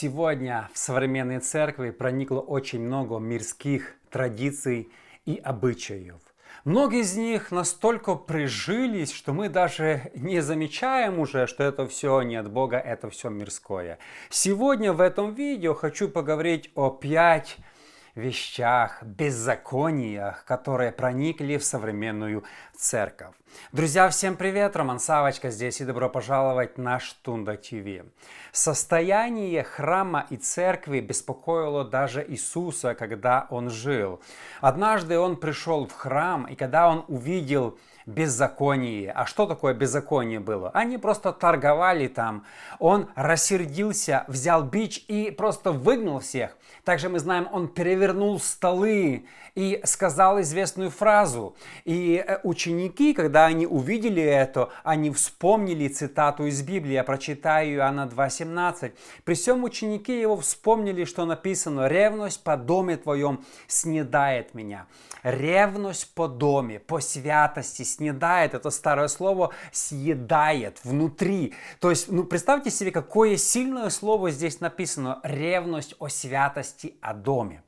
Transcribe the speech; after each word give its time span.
Сегодня 0.00 0.70
в 0.72 0.78
современной 0.78 1.40
церкви 1.40 1.90
проникло 1.90 2.40
очень 2.40 2.80
много 2.80 3.18
мирских 3.18 3.96
традиций 4.08 4.88
и 5.26 5.36
обычаев. 5.36 6.14
Многие 6.64 7.00
из 7.00 7.18
них 7.18 7.50
настолько 7.50 8.14
прижились, 8.14 9.12
что 9.12 9.34
мы 9.34 9.50
даже 9.50 10.10
не 10.14 10.40
замечаем 10.40 11.18
уже, 11.18 11.46
что 11.46 11.64
это 11.64 11.86
все 11.86 12.22
не 12.22 12.36
от 12.36 12.50
Бога, 12.50 12.78
это 12.78 13.10
все 13.10 13.28
мирское. 13.28 13.98
Сегодня 14.30 14.94
в 14.94 15.02
этом 15.02 15.34
видео 15.34 15.74
хочу 15.74 16.08
поговорить 16.08 16.70
о 16.74 16.88
пять 16.88 17.58
вещах, 18.20 19.02
беззакониях, 19.02 20.44
которые 20.44 20.92
проникли 20.92 21.56
в 21.56 21.64
современную 21.64 22.44
церковь. 22.76 23.34
Друзья, 23.72 24.08
всем 24.08 24.36
привет! 24.36 24.76
Роман 24.76 25.00
Савочка 25.00 25.50
здесь 25.50 25.80
и 25.80 25.84
добро 25.84 26.08
пожаловать 26.08 26.78
на 26.78 27.00
Штунда 27.00 27.56
ТВ. 27.56 28.04
Состояние 28.52 29.64
храма 29.64 30.26
и 30.30 30.36
церкви 30.36 31.00
беспокоило 31.00 31.84
даже 31.84 32.24
Иисуса, 32.28 32.94
когда 32.94 33.46
он 33.50 33.70
жил. 33.70 34.20
Однажды 34.60 35.18
он 35.18 35.36
пришел 35.36 35.86
в 35.86 35.92
храм, 35.92 36.44
и 36.44 36.54
когда 36.54 36.88
он 36.88 37.04
увидел 37.08 37.78
беззаконие. 38.10 39.12
А 39.12 39.26
что 39.26 39.46
такое 39.46 39.74
беззаконие 39.74 40.40
было? 40.40 40.70
Они 40.70 40.98
просто 40.98 41.32
торговали 41.32 42.08
там. 42.08 42.44
Он 42.78 43.08
рассердился, 43.14 44.24
взял 44.28 44.62
бич 44.62 45.04
и 45.08 45.30
просто 45.30 45.72
выгнал 45.72 46.20
всех. 46.20 46.56
Также 46.84 47.08
мы 47.08 47.18
знаем, 47.18 47.48
он 47.52 47.68
перевернул 47.68 48.40
столы 48.40 49.26
и 49.54 49.80
сказал 49.84 50.40
известную 50.40 50.90
фразу. 50.90 51.54
И 51.84 52.22
э, 52.24 52.38
ученики, 52.42 53.12
когда 53.12 53.46
они 53.46 53.66
увидели 53.66 54.22
это, 54.22 54.70
они 54.84 55.10
вспомнили 55.10 55.88
цитату 55.88 56.46
из 56.46 56.62
Библии. 56.62 56.94
Я 56.94 57.04
прочитаю 57.04 57.76
Иоанна 57.76 58.08
2.17. 58.12 58.92
«При 59.24 59.34
всем 59.34 59.64
ученики 59.64 60.20
его 60.20 60.36
вспомнили, 60.36 61.04
что 61.04 61.24
написано, 61.24 61.88
«Ревность 61.88 62.42
по 62.42 62.56
доме 62.56 62.96
твоем 62.96 63.44
снедает 63.66 64.54
меня». 64.54 64.86
Ревность 65.22 66.14
по 66.14 66.28
доме, 66.28 66.78
по 66.78 67.00
святости 67.00 67.82
снедает. 67.82 67.99
Это 68.08 68.70
старое 68.70 69.08
слово 69.08 69.52
съедает 69.72 70.80
внутри. 70.84 71.54
То 71.80 71.90
есть, 71.90 72.10
ну, 72.10 72.24
представьте 72.24 72.70
себе, 72.70 72.90
какое 72.90 73.36
сильное 73.36 73.90
слово 73.90 74.30
здесь 74.30 74.60
написано. 74.60 75.20
Ревность 75.22 75.94
о 75.98 76.08
святости 76.08 76.96
о 77.00 77.14
доме. 77.14 77.62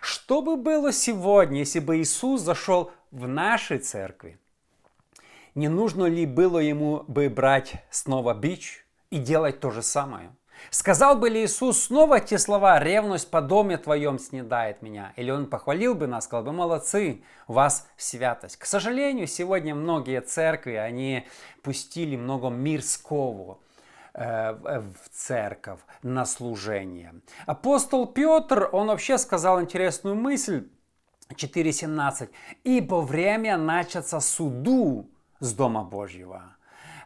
Что 0.00 0.42
бы 0.42 0.56
было 0.56 0.92
сегодня, 0.92 1.58
если 1.58 1.80
бы 1.80 1.98
Иисус 1.98 2.40
зашел 2.40 2.90
в 3.10 3.28
нашей 3.28 3.78
церкви? 3.78 4.38
Не 5.54 5.68
нужно 5.68 6.06
ли 6.06 6.26
было 6.26 6.58
ему 6.58 7.04
бы 7.08 7.28
брать 7.28 7.84
снова 7.90 8.34
бич 8.34 8.86
и 9.10 9.18
делать 9.18 9.60
то 9.60 9.70
же 9.70 9.82
самое? 9.82 10.30
Сказал 10.70 11.16
бы 11.16 11.30
ли 11.30 11.44
Иисус 11.44 11.84
снова 11.84 12.20
те 12.20 12.38
слова 12.38 12.78
«ревность 12.78 13.30
по 13.30 13.40
доме 13.40 13.78
твоем 13.78 14.18
снедает 14.18 14.82
меня»? 14.82 15.12
Или 15.16 15.30
он 15.30 15.46
похвалил 15.46 15.94
бы 15.94 16.06
нас, 16.06 16.24
сказал 16.24 16.44
бы 16.44 16.52
«молодцы, 16.52 17.22
у 17.48 17.54
вас 17.54 17.88
святость». 17.96 18.56
К 18.56 18.66
сожалению, 18.66 19.26
сегодня 19.26 19.74
многие 19.74 20.20
церкви, 20.20 20.74
они 20.74 21.26
пустили 21.62 22.16
много 22.16 22.48
мирского, 22.48 23.58
Э, 24.12 24.52
в 24.80 25.08
церковь 25.12 25.78
на 26.02 26.26
служение. 26.26 27.14
Апостол 27.46 28.06
Петр, 28.06 28.68
он 28.72 28.88
вообще 28.88 29.18
сказал 29.18 29.62
интересную 29.62 30.16
мысль, 30.16 30.68
4.17. 31.28 32.28
«Ибо 32.64 32.96
время 33.02 33.56
начаться 33.56 34.18
суду 34.18 35.08
с 35.38 35.52
Дома 35.54 35.84
Божьего». 35.84 36.56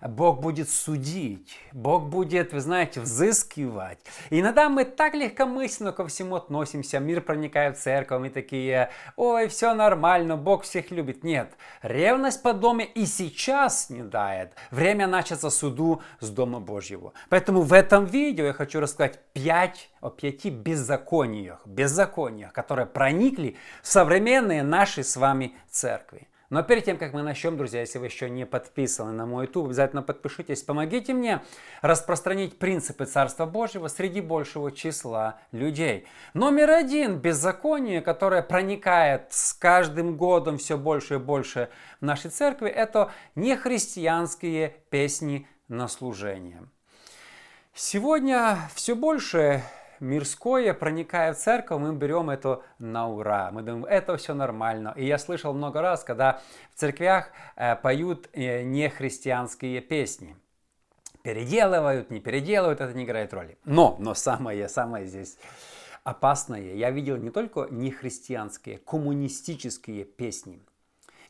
Бог 0.09 0.41
будет 0.41 0.69
судить, 0.69 1.59
Бог 1.73 2.05
будет, 2.05 2.53
вы 2.53 2.61
знаете, 2.61 3.01
взыскивать. 3.01 3.99
Иногда 4.29 4.69
мы 4.69 4.85
так 4.85 5.15
легкомысленно 5.15 5.93
ко 5.93 6.07
всему 6.07 6.37
относимся, 6.37 6.99
мир 6.99 7.23
проникает 7.23 7.79
в 7.79 7.81
церковь, 7.81 8.21
мы 8.21 8.29
такие, 8.29 8.91
ой, 9.17 9.49
все 9.49 9.73
нормально, 9.73 10.37
Бог 10.37 10.65
всех 10.65 10.91
любит. 10.91 11.25
Нет, 11.25 11.55
ревность 11.83 12.43
по 12.43 12.53
доме 12.53 12.85
и 12.85 13.07
сейчас 13.07 13.89
не 13.89 14.03
дает. 14.03 14.53
Время 14.71 15.07
начаться 15.07 15.49
суду 15.49 16.03
с 16.21 16.29
Дома 16.29 16.61
Божьего. 16.61 17.15
Поэтому 17.31 17.63
в 17.63 17.73
этом 17.73 18.05
видео 18.05 18.45
я 18.47 18.53
хочу 18.53 18.81
рассказать 18.81 19.21
пять 19.33 19.89
о 20.03 20.11
пяти 20.11 20.51
беззакониях, 20.51 21.67
беззакониях, 21.67 22.53
которые 22.53 22.87
проникли 22.87 23.57
в 23.83 23.87
современные 23.87 24.63
наши 24.63 25.03
с 25.03 25.17
вами 25.17 25.57
церкви. 25.71 26.29
Но 26.51 26.63
перед 26.63 26.85
тем, 26.85 26.99
как 26.99 27.13
мы 27.13 27.23
начнем, 27.23 27.57
друзья, 27.57 27.81
если 27.81 27.99
вы 27.99 28.07
еще 28.07 28.29
не 28.29 28.45
подписаны 28.45 29.13
на 29.13 29.27
мой 29.27 29.47
YouTube, 29.47 29.67
обязательно 29.67 30.03
подпишитесь, 30.03 30.63
помогите 30.63 31.15
мне 31.15 31.43
распространить 31.81 32.59
принципы 32.59 33.07
Царства 33.07 33.47
Божьего 33.47 33.89
среди 33.89 34.21
большего 34.21 34.71
числа 34.71 35.41
людей. 35.53 36.07
Номер 36.35 36.71
один– 36.71 37.19
беззаконие, 37.21 38.03
которое 38.03 38.43
проникает 38.43 39.33
с 39.33 39.55
каждым 39.55 40.17
годом 40.17 40.59
все 40.59 40.77
больше 40.77 41.15
и 41.15 41.19
больше 41.19 41.71
в 42.01 42.05
нашей 42.05 42.31
церкви, 42.31 42.69
это 42.69 43.11
нехристианские 43.35 44.77
песни 44.91 45.49
на 45.69 45.89
служение. 45.89 46.63
Сегодня 47.75 48.59
все 48.75 48.95
больше 48.95 49.63
мирское, 50.05 50.75
проникая 50.75 51.33
в 51.33 51.39
церковь, 51.39 51.81
мы 51.81 51.95
берем 51.95 52.31
это 52.31 52.63
на 52.79 53.09
ура. 53.09 53.51
Мы 53.51 53.63
думаем, 53.63 53.85
это 53.87 54.17
все 54.17 54.35
нормально. 54.35 54.93
И 54.97 55.05
я 55.05 55.19
слышал 55.19 55.53
много 55.53 55.81
раз, 55.81 56.05
когда 56.05 56.41
в 56.75 56.79
церквях 56.79 57.31
э, 57.57 57.75
поют 57.77 58.29
э, 58.33 58.63
нехристианские 58.63 59.81
песни. 59.81 60.37
Переделывают, 61.23 62.11
не 62.11 62.21
переделывают, 62.21 62.81
это 62.81 62.93
не 62.93 63.05
играет 63.05 63.33
роли. 63.33 63.57
Но, 63.65 63.97
но 63.99 64.15
самое, 64.15 64.69
самое 64.69 65.07
здесь 65.07 65.39
опасное, 66.05 66.75
я 66.75 66.91
видел 66.91 67.17
не 67.17 67.31
только 67.31 67.67
нехристианские, 67.71 68.79
коммунистические 68.79 70.05
песни. 70.05 70.61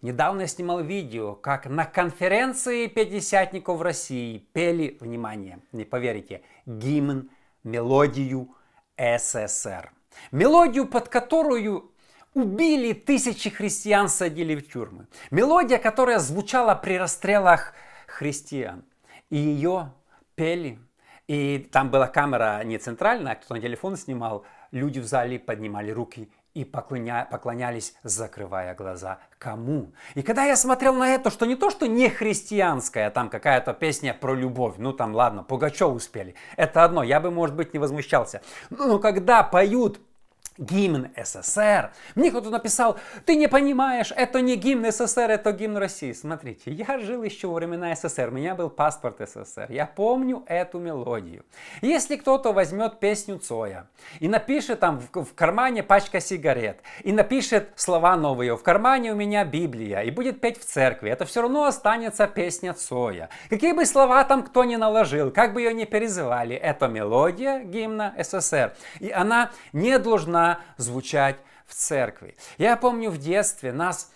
Недавно 0.02 0.42
я 0.42 0.46
снимал 0.48 0.82
видео, 0.82 1.34
как 1.34 1.66
на 1.66 1.86
конференции 1.86 2.88
пятидесятников 2.88 3.80
России 3.80 4.38
пели, 4.52 4.98
внимание, 5.00 5.60
не 5.72 5.84
поверите, 5.84 6.42
гимн, 6.66 7.30
мелодию 7.62 8.50
СССР. 8.96 9.92
Мелодию, 10.30 10.86
под 10.86 11.08
которую 11.08 11.92
убили 12.34 12.92
тысячи 12.92 13.50
христиан, 13.50 14.08
садили 14.08 14.54
в 14.54 14.68
тюрьмы. 14.70 15.06
Мелодия, 15.30 15.78
которая 15.78 16.18
звучала 16.18 16.74
при 16.74 16.98
расстрелах 16.98 17.74
христиан. 18.06 18.84
И 19.30 19.36
ее 19.36 19.92
пели. 20.34 20.78
И 21.26 21.68
там 21.72 21.90
была 21.90 22.06
камера 22.06 22.62
не 22.64 22.78
центральная, 22.78 23.32
а 23.32 23.36
кто 23.36 23.54
на 23.54 23.60
телефон 23.60 23.96
снимал. 23.96 24.44
Люди 24.70 24.98
в 24.98 25.06
зале 25.06 25.38
поднимали 25.38 25.90
руки 25.90 26.30
и 26.54 26.64
поклоня, 26.64 27.26
поклонялись, 27.30 27.94
закрывая 28.04 28.74
глаза. 28.74 29.18
Кому? 29.38 29.92
И 30.14 30.22
когда 30.22 30.44
я 30.44 30.56
смотрел 30.56 30.94
на 30.94 31.08
это, 31.08 31.30
что 31.30 31.46
не 31.46 31.56
то, 31.56 31.68
что 31.70 31.86
не 31.86 32.08
христианская, 32.08 33.10
там 33.10 33.28
какая-то 33.28 33.74
песня 33.74 34.14
про 34.14 34.34
любовь, 34.34 34.74
ну 34.78 34.92
там 34.92 35.14
ладно, 35.14 35.42
Пугачев 35.42 35.92
успели, 35.92 36.34
это 36.56 36.84
одно, 36.84 37.02
я 37.02 37.20
бы, 37.20 37.30
может 37.30 37.56
быть, 37.56 37.74
не 37.74 37.80
возмущался. 37.80 38.40
Но 38.70 38.98
когда 39.00 39.42
поют 39.42 40.00
гимн 40.58 41.08
СССР. 41.16 41.92
Мне 42.14 42.30
кто-то 42.30 42.50
написал, 42.50 42.98
ты 43.24 43.36
не 43.36 43.48
понимаешь, 43.48 44.12
это 44.14 44.40
не 44.40 44.56
гимн 44.56 44.90
СССР, 44.90 45.30
это 45.30 45.52
гимн 45.52 45.76
России. 45.76 46.12
Смотрите, 46.12 46.70
я 46.70 46.98
жил 46.98 47.22
еще 47.22 47.48
во 47.48 47.54
времена 47.54 47.94
СССР, 47.94 48.28
у 48.28 48.32
меня 48.32 48.54
был 48.54 48.70
паспорт 48.70 49.20
СССР, 49.20 49.66
я 49.70 49.86
помню 49.86 50.44
эту 50.46 50.78
мелодию. 50.78 51.44
Если 51.82 52.16
кто-то 52.16 52.52
возьмет 52.52 53.00
песню 53.00 53.38
Цоя 53.38 53.88
и 54.20 54.28
напишет 54.28 54.80
там 54.80 55.00
в, 55.00 55.24
в 55.24 55.34
кармане 55.34 55.82
пачка 55.82 56.20
сигарет, 56.20 56.80
и 57.02 57.12
напишет 57.12 57.70
слова 57.74 58.16
новые, 58.16 58.56
в 58.56 58.62
кармане 58.62 59.12
у 59.12 59.16
меня 59.16 59.44
Библия, 59.44 60.00
и 60.00 60.10
будет 60.10 60.40
петь 60.40 60.60
в 60.60 60.64
церкви, 60.64 61.10
это 61.10 61.24
все 61.24 61.42
равно 61.42 61.64
останется 61.64 62.26
песня 62.26 62.74
Цоя. 62.74 63.28
Какие 63.50 63.72
бы 63.72 63.84
слова 63.86 64.22
там 64.24 64.42
кто 64.42 64.64
ни 64.64 64.76
наложил, 64.76 65.30
как 65.30 65.52
бы 65.52 65.62
ее 65.62 65.74
ни 65.74 65.84
перезывали, 65.84 66.54
это 66.54 66.86
мелодия 66.86 67.60
гимна 67.60 68.14
СССР. 68.18 68.74
И 69.00 69.10
она 69.10 69.50
не 69.72 69.98
должна 69.98 70.43
звучать 70.76 71.36
в 71.66 71.74
церкви. 71.74 72.36
Я 72.58 72.76
помню 72.76 73.10
в 73.10 73.18
детстве 73.18 73.72
нас 73.72 74.12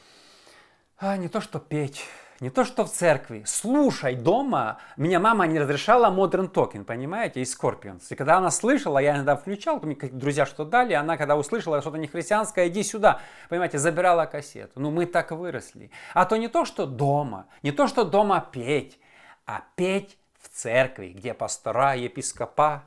а, 0.98 1.16
не 1.16 1.28
то 1.28 1.40
что 1.40 1.58
петь, 1.58 2.04
не 2.40 2.50
то 2.50 2.64
что 2.64 2.84
в 2.84 2.90
церкви, 2.90 3.42
слушай 3.46 4.14
дома. 4.14 4.78
Меня 4.96 5.18
мама 5.18 5.46
не 5.46 5.58
разрешала 5.58 6.06
Modern 6.06 6.52
Talking, 6.52 6.84
понимаете, 6.84 7.40
из 7.40 7.56
Scorpions. 7.56 8.02
И 8.10 8.14
когда 8.14 8.36
она 8.36 8.50
слышала, 8.50 8.98
я 8.98 9.16
иногда 9.16 9.36
включал, 9.36 9.80
мне 9.80 9.96
друзья 9.96 10.46
что 10.46 10.64
дали, 10.64 10.92
она 10.92 11.16
когда 11.16 11.36
услышала 11.36 11.80
что-то 11.80 11.98
не 11.98 12.06
христианское, 12.06 12.68
иди 12.68 12.82
сюда, 12.84 13.20
понимаете, 13.48 13.78
забирала 13.78 14.26
кассету. 14.26 14.78
Ну 14.80 14.90
мы 14.90 15.06
так 15.06 15.32
выросли. 15.32 15.90
А 16.14 16.26
то 16.26 16.36
не 16.36 16.48
то, 16.48 16.64
что 16.64 16.86
дома, 16.86 17.46
не 17.62 17.72
то, 17.72 17.88
что 17.88 18.04
дома 18.04 18.40
петь, 18.52 19.00
а 19.44 19.62
петь 19.74 20.16
в 20.40 20.48
церкви, 20.48 21.08
где 21.08 21.34
пастора, 21.34 21.94
епископа 21.94 22.84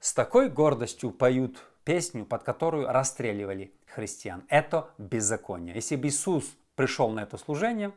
с 0.00 0.12
такой 0.14 0.48
гордостью 0.48 1.10
поют 1.10 1.58
песню, 1.84 2.24
под 2.24 2.42
которую 2.42 2.88
расстреливали 2.88 3.72
христиан. 3.86 4.44
Это 4.48 4.90
беззаконие. 4.98 5.74
Если 5.74 5.96
бы 5.96 6.08
Иисус 6.08 6.44
пришел 6.76 7.10
на 7.10 7.20
это 7.20 7.36
служение, 7.36 7.92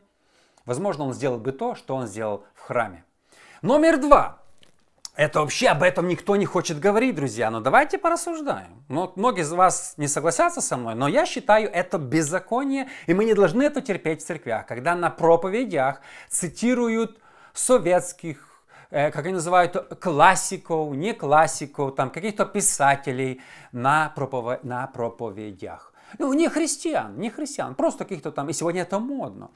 возможно, 0.64 1.04
он 1.04 1.14
сделал 1.14 1.38
бы 1.38 1.52
то, 1.52 1.74
что 1.74 1.94
он 1.94 2.06
сделал 2.06 2.44
в 2.54 2.60
храме. 2.60 3.04
Номер 3.62 3.98
два. 3.98 4.42
Это 5.14 5.40
вообще 5.40 5.68
об 5.68 5.82
этом 5.82 6.08
никто 6.08 6.36
не 6.36 6.44
хочет 6.44 6.78
говорить, 6.78 7.14
друзья. 7.14 7.50
Но 7.50 7.60
давайте 7.60 7.96
порассуждаем. 7.96 8.84
Но 8.88 9.12
многие 9.16 9.42
из 9.42 9.50
вас 9.50 9.94
не 9.96 10.08
согласятся 10.08 10.60
со 10.60 10.76
мной, 10.76 10.94
но 10.94 11.08
я 11.08 11.24
считаю 11.24 11.70
это 11.72 11.96
беззаконие, 11.96 12.88
и 13.06 13.14
мы 13.14 13.24
не 13.24 13.32
должны 13.32 13.62
это 13.62 13.80
терпеть 13.80 14.22
в 14.22 14.26
церквях, 14.26 14.66
когда 14.66 14.94
на 14.94 15.08
проповедях 15.08 16.02
цитируют 16.28 17.18
советских 17.54 18.55
как 18.90 19.16
они 19.16 19.34
называют, 19.34 19.98
классиков, 20.00 20.94
не 20.94 21.12
классиков, 21.12 21.94
там 21.94 22.10
каких-то 22.10 22.44
писателей 22.46 23.40
на, 23.72 24.12
проповедь, 24.14 24.64
на 24.64 24.86
проповедях. 24.86 25.92
Ну, 26.18 26.32
не 26.32 26.48
христиан, 26.48 27.18
не 27.18 27.30
христиан, 27.30 27.74
просто 27.74 28.04
каких-то 28.04 28.30
там, 28.30 28.48
и 28.48 28.52
сегодня 28.52 28.82
это 28.82 28.98
модно. 28.98 29.50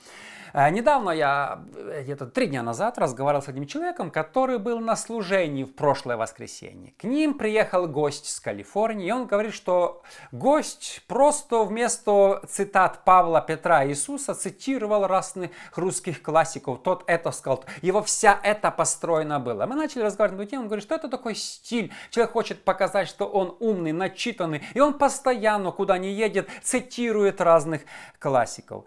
Э, 0.52 0.70
недавно 0.70 1.11
я, 1.11 1.61
э, 1.75 2.02
где-то 2.02 2.26
три 2.26 2.47
дня 2.47 2.62
назад, 2.62 2.99
разговаривал 2.99 3.43
с 3.43 3.49
одним 3.49 3.67
человеком, 3.67 4.11
который 4.11 4.58
был 4.58 4.81
на 4.81 4.97
служении 4.97 5.64
в 5.64 5.75
прошлое 5.75 6.17
воскресенье. 6.17 6.93
К 6.99 7.05
ним 7.05 7.35
приехал 7.35 7.87
гость 7.87 8.29
с 8.29 8.41
Калифорнии, 8.41 9.08
и 9.08 9.12
он 9.12 9.26
говорит, 9.26 9.55
что 9.55 10.02
гость 10.32 11.02
просто 11.06 11.62
вместо 11.64 12.43
цитат 12.49 13.05
Павла, 13.05 13.41
Петра 13.41 13.85
и 13.85 13.91
Иисуса 13.91 14.35
цитировал 14.35 15.06
разных 15.06 15.50
русских 15.75 16.23
классиков. 16.23 16.82
Тот 16.82 17.05
это 17.06 17.31
сказал, 17.31 17.64
его 17.82 18.03
вся 18.03 18.38
это 18.43 18.70
построено 18.70 19.41
было. 19.41 19.67
Мы 19.67 19.75
начали 19.75 20.03
разговаривать 20.03 20.38
на 20.38 20.43
эту 20.43 20.50
тему, 20.50 20.62
он 20.62 20.69
говорит, 20.69 20.85
что 20.85 20.94
это 20.94 21.08
такой 21.08 21.35
стиль. 21.35 21.93
Человек 22.11 22.32
хочет 22.32 22.64
показать, 22.64 23.08
что 23.08 23.26
он 23.26 23.56
умный, 23.61 23.93
начитанный, 23.93 24.62
и 24.75 24.81
он 24.81 24.94
постоянно, 24.94 25.70
куда 25.73 25.99
не 25.99 26.12
едет, 26.12 26.49
цитирует 26.62 27.41
разных 27.41 27.82
классиков. 28.19 28.85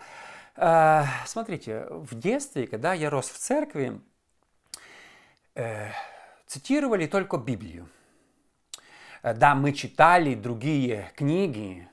Э, 0.56 1.04
смотрите, 1.26 1.88
в 1.90 2.16
детстве, 2.16 2.68
когда 2.68 2.94
я 2.94 3.10
рос 3.10 3.30
в 3.30 3.38
церкви, 3.38 4.00
э, 5.56 5.90
цитировали 6.46 7.08
только 7.08 7.38
Библию. 7.38 7.90
Э, 9.24 9.34
да, 9.34 9.56
мы 9.56 9.74
читали 9.74 10.36
другие 10.36 11.12
книги, 11.16 11.88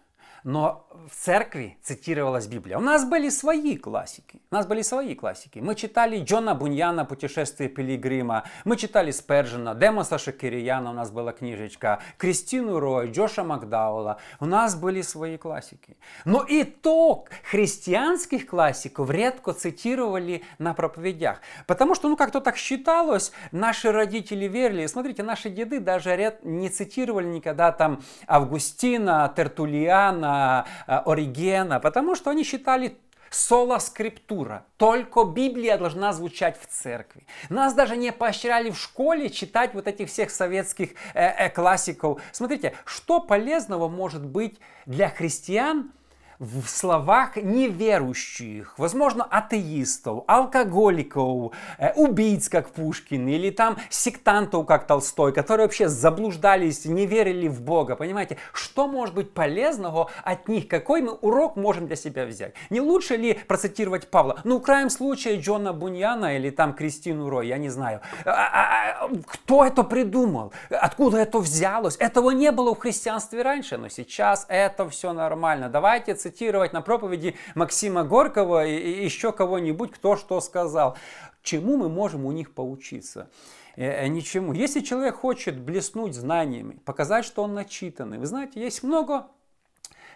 но 0.45 0.87
в 0.91 1.15
церкви 1.15 1.77
цитировалась 1.83 2.47
Библия. 2.47 2.77
У 2.77 2.81
нас 2.81 3.05
были 3.05 3.29
свои 3.29 3.77
классики. 3.77 4.41
У 4.51 4.55
нас 4.55 4.67
были 4.67 4.83
свои 4.83 5.15
классики. 5.15 5.61
Мы 5.61 5.77
читали 5.77 6.19
Джона 6.19 6.55
Буньяна 6.55 7.05
«Путешествие 7.05 7.69
Пилигрима», 7.69 8.45
мы 8.65 8.77
читали 8.77 9.13
Спержина, 9.13 9.75
Демоса 9.75 10.19
Шакирияна 10.19 10.91
у 10.91 10.93
нас 10.93 11.11
была 11.13 11.33
книжечка, 11.33 12.01
Кристину 12.19 12.81
Рой, 12.81 13.11
Джоша 13.11 13.45
Макдаула. 13.45 14.19
У 14.41 14.47
нас 14.47 14.75
были 14.75 15.03
свои 15.03 15.37
классики. 15.37 15.97
Но 16.25 16.45
итог 16.49 17.31
христианских 17.49 18.47
классиков 18.47 19.11
редко 19.11 19.53
цитировали 19.53 20.43
на 20.59 20.75
проповедях. 20.75 21.41
Потому 21.67 21.95
что, 21.95 22.09
ну, 22.09 22.17
как-то 22.17 22.41
так 22.41 22.57
считалось, 22.57 23.33
наши 23.53 23.93
родители 23.93 24.47
верили. 24.47 24.87
Смотрите, 24.87 25.23
наши 25.23 25.51
деды 25.51 25.79
даже 25.79 26.39
не 26.43 26.69
цитировали 26.69 27.27
никогда 27.27 27.71
там 27.71 28.03
Августина, 28.27 29.33
Тертулиана, 29.37 30.67
Оригена, 30.87 31.81
потому 31.81 32.15
что 32.15 32.31
они 32.31 32.45
считали 32.45 32.99
соло 33.31 33.79
скриптура. 33.79 34.67
Только 34.77 35.25
Библия 35.25 35.79
должна 35.79 36.13
звучать 36.13 36.61
в 36.61 36.67
церкви. 36.67 37.27
Нас 37.49 37.75
даже 37.75 37.97
не 37.97 38.13
поощряли 38.13 38.71
в 38.71 38.79
школе 38.79 39.31
читать 39.31 39.73
вот 39.75 39.87
этих 39.87 40.09
всех 40.09 40.31
советских 40.31 40.91
э, 41.15 41.27
э, 41.29 41.51
классиков. 41.51 42.21
Смотрите, 42.33 42.75
что 42.85 43.21
полезного 43.21 43.89
может 43.89 44.25
быть 44.25 44.59
для 44.87 45.09
христиан 45.09 45.93
в 46.41 46.67
словах 46.67 47.37
неверующих, 47.37 48.75
возможно, 48.79 49.25
атеистов, 49.25 50.25
алкоголиков, 50.27 51.53
э, 51.77 51.93
убийц, 51.93 52.49
как 52.49 52.71
Пушкин, 52.71 53.29
или 53.29 53.51
там 53.51 53.77
сектантов, 53.91 54.65
как 54.65 54.87
Толстой, 54.87 55.35
которые 55.35 55.67
вообще 55.67 55.89
заблуждались, 55.89 56.87
не 56.87 57.05
верили 57.05 57.47
в 57.47 57.61
Бога. 57.61 57.95
Понимаете, 57.95 58.39
что 58.55 58.89
может 58.89 59.15
быть 59.15 59.35
полезного 59.35 60.11
от 60.25 60.49
них? 60.49 60.67
Какой 60.67 61.03
мы 61.03 61.13
урок 61.13 61.57
можем 61.57 61.87
для 61.87 61.97
себя 61.97 62.25
взять? 62.25 62.55
Не 62.71 62.81
лучше 62.81 63.17
ли 63.17 63.35
процитировать 63.35 64.09
Павла? 64.09 64.41
Ну, 64.45 64.61
в 64.61 64.63
крайнем 64.63 64.89
случае, 64.89 65.41
Джона 65.41 65.75
Буньяна 65.75 66.37
или 66.37 66.49
там 66.49 66.73
Кристину 66.73 67.29
Рой, 67.29 67.49
я 67.49 67.59
не 67.59 67.69
знаю. 67.69 68.01
А, 68.25 68.31
а, 68.31 69.05
а, 69.05 69.11
кто 69.27 69.67
это 69.67 69.83
придумал? 69.83 70.55
Откуда 70.71 71.19
это 71.19 71.39
взялось? 71.39 71.97
Этого 71.99 72.31
не 72.31 72.51
было 72.51 72.75
в 72.75 72.79
христианстве 72.79 73.43
раньше, 73.43 73.77
но 73.77 73.89
сейчас 73.91 74.47
это 74.49 74.89
все 74.89 75.13
нормально. 75.13 75.69
Давайте 75.69 76.15
цитировать 76.15 76.30
цитировать 76.31 76.73
на 76.73 76.81
проповеди 76.81 77.35
Максима 77.55 78.05
Горького 78.05 78.67
и 78.67 79.05
еще 79.05 79.33
кого-нибудь, 79.33 79.91
кто 79.93 80.17
что 80.17 80.41
сказал. 80.41 80.97
Чему 81.43 81.77
мы 81.77 81.89
можем 81.89 82.25
у 82.25 82.33
них 82.33 82.55
поучиться? 82.55 83.29
Э, 83.77 84.05
э, 84.05 84.09
ничему. 84.09 84.53
Если 84.53 84.81
человек 84.81 85.17
хочет 85.17 85.59
блеснуть 85.59 86.15
знаниями, 86.15 86.79
показать, 86.85 87.25
что 87.25 87.43
он 87.43 87.55
начитанный, 87.55 88.19
вы 88.19 88.27
знаете, 88.27 88.61
есть 88.61 88.83
много 88.83 89.27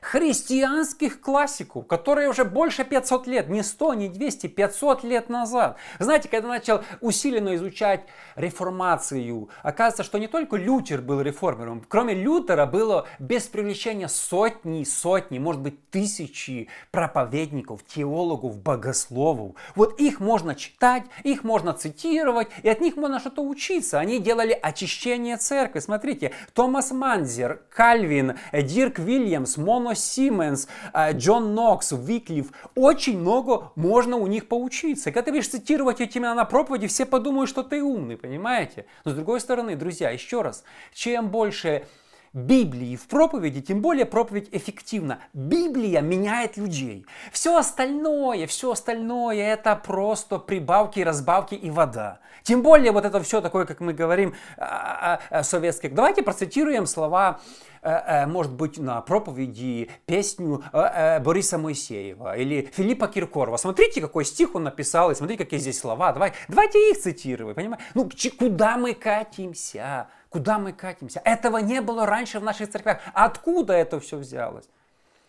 христианских 0.05 1.23
классиков, 1.23 1.87
которые 1.87 2.29
уже 2.29 2.45
больше 2.45 2.85
500 2.85 3.27
лет, 3.27 3.49
не 3.49 3.63
100, 3.63 3.95
не 3.95 4.09
200, 4.09 4.49
500 4.49 5.03
лет 5.03 5.31
назад. 5.31 5.79
Знаете, 5.99 6.29
когда 6.29 6.49
начал 6.49 6.83
усиленно 7.01 7.55
изучать 7.55 8.03
реформацию, 8.37 9.49
оказывается, 9.63 10.03
что 10.03 10.19
не 10.19 10.29
только 10.29 10.57
Лютер 10.57 11.01
был 11.01 11.23
реформером, 11.23 11.83
кроме 11.89 12.13
Лютера 12.13 12.67
было 12.67 13.07
без 13.19 13.45
привлечения 13.45 14.09
сотни, 14.09 14.85
сотни, 14.85 15.39
может 15.39 15.63
быть 15.63 15.91
тысячи 15.91 16.69
проповедников, 16.91 17.83
теологов, 17.85 18.59
богословов. 18.59 19.57
Вот 19.75 19.99
их 19.99 20.21
можно 20.21 20.55
читать, 20.55 21.05
их 21.23 21.45
можно 21.45 21.73
цитировать, 21.73 22.49
и 22.63 22.69
от 22.69 22.83
них 22.83 22.97
можно 22.97 23.21
что-то 23.21 23.41
учиться. 23.43 24.01
Они 24.01 24.19
делали 24.19 24.53
очищение 24.53 25.39
церкви. 25.39 25.81
Смотрите, 25.81 26.33
Томас 26.53 26.91
Манзер, 26.91 27.63
Кальвин, 27.71 28.39
Дирк 28.53 28.99
Вильямс, 28.99 29.57
Моно 29.57 29.94
Сименс, 29.95 30.69
а, 30.93 31.13
Джон 31.13 31.55
Нокс, 31.55 31.93
Виклиф. 31.93 32.53
Очень 32.75 33.19
много 33.21 33.73
можно 33.77 34.17
у 34.17 34.27
них 34.27 34.49
поучиться. 34.49 35.11
когда 35.11 35.23
ты 35.23 35.33
будешь 35.33 35.49
цитировать 35.49 36.01
эти 36.01 36.19
имена 36.19 36.35
на 36.35 36.45
проповеди, 36.45 36.87
все 36.87 37.07
подумают, 37.07 37.51
что 37.51 37.63
ты 37.63 37.83
умный, 37.83 38.17
понимаете? 38.17 38.87
Но 39.05 39.13
с 39.13 39.15
другой 39.15 39.41
стороны, 39.41 39.77
друзья, 39.77 40.11
еще 40.11 40.43
раз, 40.43 40.65
чем 40.93 41.29
больше 41.29 41.87
Библии 42.35 42.97
в 42.97 43.07
проповеди, 43.07 43.63
тем 43.63 43.81
более 43.81 44.07
проповедь 44.07 44.49
эффективна. 44.51 45.21
Библия 45.33 46.01
меняет 46.01 46.57
людей. 46.57 47.07
Все 47.33 47.57
остальное, 47.57 48.47
все 48.49 48.73
остальное 48.73 49.37
это 49.37 49.77
просто 49.77 50.39
прибавки, 50.39 50.99
разбавки 51.01 51.55
и 51.55 51.71
вода. 51.71 52.19
Тем 52.43 52.63
более 52.63 52.91
вот 52.91 53.05
это 53.05 53.23
все 53.23 53.41
такое, 53.41 53.67
как 53.67 53.81
мы 53.81 53.95
говорим, 53.95 54.35
а, 54.59 55.21
а, 55.31 55.43
советских. 55.45 55.95
Давайте 55.95 56.23
процитируем 56.23 56.87
слова 56.87 57.41
Э, 57.85 58.23
э, 58.23 58.27
может 58.27 58.53
быть, 58.53 58.79
на 58.79 59.03
проповеди 59.03 59.91
песню 60.07 60.65
э, 60.73 61.21
Бориса 61.21 61.59
Моисеева 61.59 62.35
или 62.35 62.71
Филиппа 62.73 63.09
Киркорова. 63.09 63.59
Смотрите, 63.59 64.01
какой 64.01 64.25
стих 64.25 64.55
он 64.55 64.65
написал, 64.65 65.11
и 65.11 65.15
смотрите, 65.15 65.45
какие 65.45 65.61
здесь 65.61 65.79
слова. 65.79 66.13
Давай, 66.13 66.33
давайте 66.49 66.91
их 66.91 66.99
цитируем, 66.99 67.55
понимаете? 67.55 67.85
Ну, 67.93 68.09
куда 68.39 68.79
мы 68.79 68.95
катимся? 68.95 70.09
Куда 70.35 70.59
мы 70.59 70.73
катимся? 70.73 71.23
Этого 71.25 71.59
не 71.59 71.81
было 71.81 72.07
раньше 72.07 72.41
в 72.41 72.43
наших 72.43 72.69
церквях. 72.69 73.01
Откуда 73.13 73.73
это 73.73 74.01
все 74.01 74.17
взялось? 74.17 74.69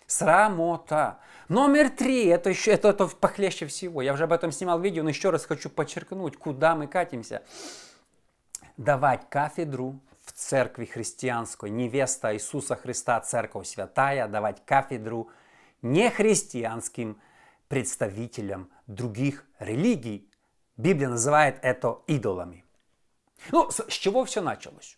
Срамота. 0.07 1.19
Номер 1.47 1.91
три, 1.91 2.25
это 2.25 2.49
еще 2.49 2.71
это, 2.71 2.87
это 2.87 3.05
похлеще 3.05 3.67
всего. 3.67 4.01
Я 4.01 4.13
уже 4.13 4.23
об 4.23 4.33
этом 4.33 4.51
снимал 4.51 4.79
видео, 4.79 5.03
но 5.03 5.09
еще 5.09 5.29
раз 5.29 5.45
хочу 5.45 5.69
подчеркнуть, 5.69 6.37
куда 6.37 6.73
мы 6.73 6.87
катимся. 6.87 7.43
Давать 8.77 9.29
кафедру 9.29 9.99
в 10.23 10.31
церкви 10.31 10.85
христианской, 10.85 11.69
невеста 11.69 12.33
Иисуса 12.33 12.75
Христа, 12.75 13.19
церковь 13.21 13.67
святая, 13.67 14.27
давать 14.27 14.65
кафедру 14.65 15.29
нехристианским 15.83 17.21
представителям 17.67 18.71
других 18.87 19.45
религий. 19.59 20.27
Библия 20.77 21.09
называет 21.09 21.59
это 21.61 21.99
идолами. 22.07 22.64
Ну, 23.51 23.69
с 23.69 23.93
чего 23.93 24.25
все 24.25 24.41
началось? 24.41 24.97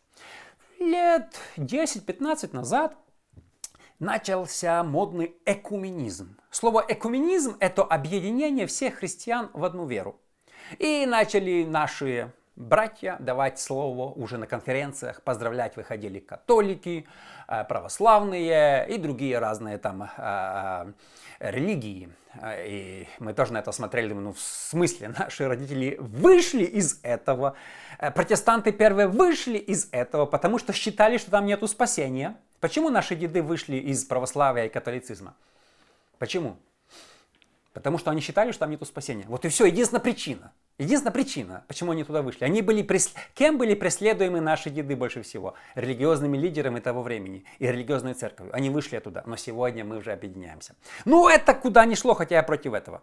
Лет 0.80 1.36
10-15 1.58 2.56
назад 2.56 2.98
начался 4.00 4.84
модный 4.84 5.36
экуменизм. 5.46 6.38
Слово 6.52 6.86
экуменизм– 6.88 7.58
это 7.60 7.84
объединение 7.84 8.68
всех 8.68 8.96
христиан 8.96 9.50
в 9.54 9.64
одну 9.64 9.86
веру. 9.86 10.22
И 10.80 11.06
начали 11.06 11.64
наши 11.64 12.34
братья, 12.58 13.18
давать 13.20 13.60
слово 13.60 14.12
уже 14.12 14.38
на 14.38 14.48
конференциях, 14.48 15.22
поздравлять 15.22 15.78
выходили 15.78 16.20
католики, 16.20 17.08
э, 17.48 17.64
православные 17.64 18.88
и 18.90 18.98
другие 18.98 19.40
разные 19.40 19.78
там 19.78 20.04
э, 20.04 20.08
э, 20.18 21.52
религии. 21.52 22.10
И 22.66 23.08
мы 23.20 23.34
тоже 23.34 23.54
на 23.54 23.60
это 23.60 23.72
смотрели, 23.72 24.14
ну 24.14 24.34
в 24.34 24.40
смысле, 24.40 25.14
наши 25.18 25.48
родители 25.48 25.98
вышли 26.00 26.64
из 26.64 27.00
этого, 27.04 27.56
протестанты 28.16 28.72
первые 28.72 29.08
вышли 29.08 29.58
из 29.58 29.88
этого, 29.92 30.26
потому 30.26 30.58
что 30.58 30.74
считали, 30.74 31.18
что 31.18 31.32
там 31.32 31.46
нету 31.46 31.68
спасения. 31.68 32.36
Почему 32.60 32.90
наши 32.90 33.16
деды 33.16 33.44
вышли 33.44 33.78
из 33.78 34.04
православия 34.04 34.66
и 34.66 34.70
католицизма? 34.70 35.36
Почему? 36.18 36.58
Потому 37.74 38.00
что 38.00 38.10
они 38.10 38.22
считали, 38.22 38.52
что 38.52 38.62
там 38.62 38.72
нету 38.72 38.86
спасения. 38.86 39.26
Вот 39.28 39.46
и 39.46 39.50
все, 39.50 39.66
единственная 39.66 40.02
причина. 40.02 40.52
Единственная 40.80 41.14
причина, 41.14 41.64
почему 41.68 41.92
они 41.92 42.04
туда 42.04 42.22
вышли. 42.22 42.44
Они 42.44 42.62
были 42.62 42.84
прес... 42.84 43.12
Кем 43.34 43.58
были 43.58 43.74
преследуемы 43.74 44.42
наши 44.42 44.70
деды 44.70 44.96
больше 44.96 45.24
всего? 45.24 45.56
Религиозными 45.74 46.38
лидерами 46.38 46.80
того 46.80 47.02
времени 47.02 47.46
и 47.58 47.66
религиозной 47.66 48.14
церковью. 48.14 48.56
Они 48.56 48.70
вышли 48.70 48.98
оттуда, 48.98 49.24
но 49.26 49.38
сегодня 49.38 49.84
мы 49.84 49.98
уже 49.98 50.12
объединяемся. 50.12 50.76
Ну, 51.06 51.28
это 51.28 51.56
куда 51.56 51.86
ни 51.86 51.96
шло, 51.96 52.14
хотя 52.14 52.36
я 52.36 52.44
против 52.44 52.74
этого. 52.74 53.02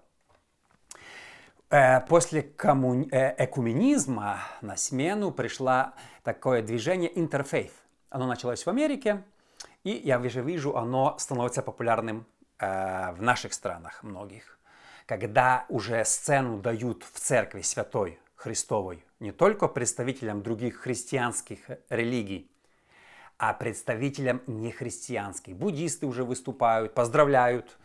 Э, 1.68 2.00
после 2.02 2.42
коммуни... 2.42 3.08
Э, 3.10 3.34
экуменизма 3.44 4.38
на 4.60 4.76
смену 4.76 5.32
пришло 5.32 5.94
такое 6.22 6.62
движение 6.62 7.10
интерфейс. 7.18 7.72
Оно 8.08 8.28
началось 8.28 8.64
в 8.64 8.68
Америке, 8.68 9.24
и 9.82 9.90
я 9.90 10.20
уже 10.20 10.42
вижу, 10.42 10.76
оно 10.76 11.16
становится 11.18 11.60
популярным 11.60 12.24
э, 12.60 13.12
в 13.14 13.20
наших 13.20 13.52
странах 13.52 14.04
многих 14.04 14.60
когда 15.06 15.66
уже 15.68 16.04
сцену 16.04 16.58
дают 16.58 17.04
в 17.04 17.18
церкви 17.18 17.62
святой 17.62 18.18
Христовой 18.34 19.04
не 19.20 19.32
только 19.32 19.68
представителям 19.68 20.42
других 20.42 20.76
христианских 20.76 21.58
религий, 21.88 22.50
а 23.38 23.52
представителям 23.52 24.42
нехристианских. 24.46 25.56
Буддисты 25.56 26.06
уже 26.06 26.24
выступают, 26.24 26.94
поздравляют, 26.94 27.76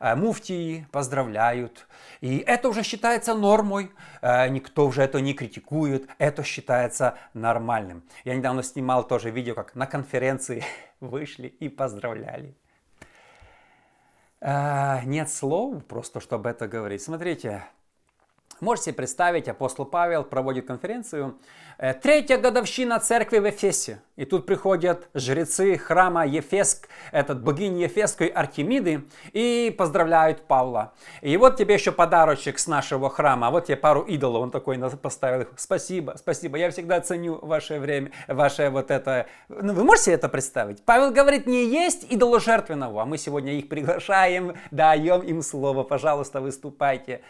э, 0.00 0.14
муфтии 0.14 0.86
поздравляют. 0.90 1.86
И 2.20 2.38
это 2.38 2.68
уже 2.68 2.82
считается 2.82 3.34
нормой, 3.34 3.92
э, 4.20 4.48
никто 4.48 4.86
уже 4.86 5.02
это 5.02 5.20
не 5.20 5.34
критикует, 5.34 6.08
это 6.18 6.42
считается 6.42 7.18
нормальным. 7.34 8.02
Я 8.24 8.34
недавно 8.34 8.62
снимал 8.62 9.06
тоже 9.06 9.30
видео, 9.30 9.54
как 9.54 9.74
на 9.74 9.86
конференции 9.86 10.64
вышли 11.00 11.46
и 11.48 11.68
поздравляли. 11.68 12.56
Э, 14.46 15.00
нет 15.04 15.28
слов 15.28 15.84
просто, 15.86 16.20
чтобы 16.20 16.48
это 16.48 16.68
говорить. 16.68 17.02
Смотрите, 17.02 17.64
Можете 18.60 18.94
представить, 18.94 19.48
апостол 19.48 19.84
Павел 19.84 20.24
проводит 20.24 20.66
конференцию. 20.66 21.38
Э, 21.76 21.92
третья 21.92 22.38
годовщина 22.38 22.98
церкви 23.00 23.38
в 23.38 23.50
Эфесе. 23.50 24.00
И 24.16 24.24
тут 24.24 24.46
приходят 24.46 25.10
жрецы 25.12 25.76
храма 25.76 26.26
Ефеск, 26.26 26.88
этот 27.12 27.42
богини 27.42 27.82
Ефесской 27.82 28.28
Артемиды, 28.28 29.04
и 29.34 29.74
поздравляют 29.76 30.46
Павла. 30.46 30.94
И 31.20 31.36
вот 31.36 31.56
тебе 31.56 31.74
еще 31.74 31.92
подарочек 31.92 32.58
с 32.58 32.66
нашего 32.66 33.10
храма. 33.10 33.50
Вот 33.50 33.66
тебе 33.66 33.76
пару 33.76 34.00
идолов. 34.00 34.44
Он 34.44 34.50
такой 34.50 34.78
поставил. 34.78 35.46
Спасибо, 35.56 36.14
спасибо. 36.16 36.56
Я 36.56 36.70
всегда 36.70 37.02
ценю 37.02 37.38
ваше 37.42 37.78
время, 37.78 38.10
ваше 38.26 38.70
вот 38.70 38.90
это. 38.90 39.26
Ну, 39.50 39.74
вы 39.74 39.84
можете 39.84 40.12
это 40.12 40.30
представить? 40.30 40.82
Павел 40.82 41.10
говорит, 41.10 41.46
не 41.46 41.66
есть 41.66 42.06
идоложертвенного. 42.08 43.02
А 43.02 43.04
мы 43.04 43.18
сегодня 43.18 43.52
их 43.52 43.68
приглашаем, 43.68 44.54
даем 44.70 45.20
им 45.20 45.42
слово. 45.42 45.82
Пожалуйста, 45.82 46.40
выступайте. 46.40 47.20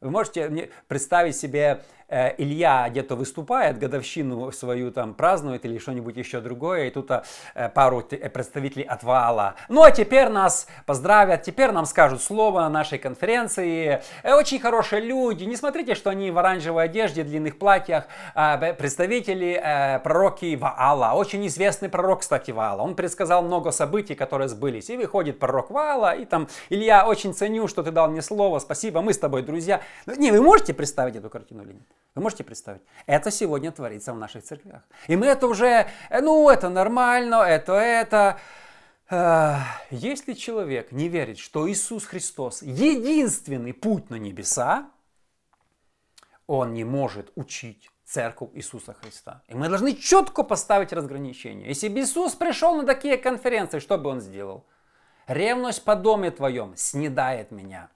Вы 0.00 0.10
можете 0.10 0.70
представить 0.86 1.36
себе 1.36 1.82
Э, 2.10 2.34
Илья 2.38 2.88
где-то 2.88 3.16
выступает, 3.16 3.78
годовщину 3.78 4.50
свою 4.50 4.90
там 4.90 5.12
празднует 5.12 5.66
или 5.66 5.76
что-нибудь 5.76 6.16
еще 6.16 6.40
другое, 6.40 6.86
и 6.86 6.90
тут 6.90 7.10
э, 7.10 7.68
пару 7.74 8.02
э, 8.10 8.30
представителей 8.30 8.84
отвала. 8.84 9.56
Ну 9.68 9.82
а 9.82 9.90
теперь 9.90 10.28
нас 10.28 10.68
поздравят, 10.86 11.42
теперь 11.42 11.70
нам 11.70 11.84
скажут 11.84 12.22
слово 12.22 12.60
на 12.60 12.70
нашей 12.70 12.98
конференции. 12.98 14.00
Очень 14.24 14.58
хорошие 14.58 15.02
люди, 15.02 15.44
не 15.44 15.54
смотрите, 15.54 15.94
что 15.94 16.08
они 16.08 16.30
в 16.30 16.38
оранжевой 16.38 16.84
одежде, 16.84 17.24
длинных 17.24 17.58
платьях, 17.58 18.04
а, 18.34 18.56
представители 18.72 20.00
пророки 20.02 20.56
Ваала. 20.56 21.12
Очень 21.14 21.46
известный 21.46 21.90
пророк, 21.90 22.20
кстати, 22.20 22.52
Ваала. 22.52 22.82
Он 22.82 22.94
предсказал 22.94 23.42
много 23.42 23.70
событий, 23.70 24.14
которые 24.14 24.48
сбылись. 24.48 24.88
И 24.88 24.96
выходит 24.96 25.38
пророк 25.38 25.70
Ваала, 25.70 26.14
и 26.14 26.24
там, 26.24 26.48
Илья, 26.70 27.06
очень 27.06 27.34
ценю, 27.34 27.68
что 27.68 27.82
ты 27.82 27.90
дал 27.90 28.10
мне 28.10 28.22
слово, 28.22 28.60
спасибо, 28.60 29.02
мы 29.02 29.12
с 29.12 29.18
тобой 29.18 29.42
друзья. 29.42 29.82
Ну, 30.06 30.14
не, 30.14 30.30
вы 30.30 30.40
можете 30.40 30.72
представить 30.72 31.16
эту 31.16 31.28
картину 31.28 31.62
или 31.64 31.74
нет? 31.74 31.97
Вы 32.14 32.22
можете 32.22 32.44
представить? 32.44 32.82
Это 33.06 33.30
сегодня 33.30 33.70
творится 33.70 34.12
в 34.12 34.18
наших 34.18 34.42
церквях. 34.42 34.82
И 35.06 35.16
мы 35.16 35.26
это 35.26 35.46
уже, 35.46 35.88
э, 36.10 36.20
ну, 36.20 36.48
это 36.48 36.68
нормально, 36.68 37.36
это, 37.36 37.74
это. 37.74 38.40
Если 39.90 40.34
человек 40.34 40.92
не 40.92 41.08
верит, 41.08 41.38
что 41.38 41.70
Иисус 41.70 42.04
Христос 42.04 42.60
единственный 42.60 43.72
путь 43.72 44.10
на 44.10 44.16
небеса, 44.16 44.90
он 46.46 46.74
не 46.74 46.84
может 46.84 47.32
учить 47.34 47.88
церковь 48.04 48.50
Иисуса 48.54 48.94
Христа. 48.94 49.42
И 49.48 49.54
мы 49.54 49.68
должны 49.68 49.94
четко 49.94 50.42
поставить 50.42 50.92
разграничение. 50.92 51.68
Если 51.68 51.88
бы 51.88 52.00
Иисус 52.00 52.34
пришел 52.34 52.74
на 52.74 52.84
такие 52.84 53.18
конференции, 53.18 53.78
что 53.78 53.98
бы 53.98 54.10
он 54.10 54.20
сделал? 54.20 54.66
Ревность 55.26 55.84
по 55.84 55.94
доме 55.94 56.30
твоем 56.30 56.74
снедает 56.76 57.50
меня. 57.50 57.90